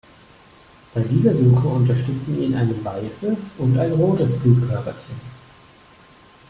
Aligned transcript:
Bei 0.95 1.01
dieser 1.01 1.37
Suche 1.37 1.67
unterstützen 1.67 2.41
ihn 2.41 2.55
ein 2.55 2.83
weißes 2.83 3.53
und 3.59 3.77
ein 3.77 3.91
rotes 3.91 4.35
Blutkörperchen. 4.39 5.15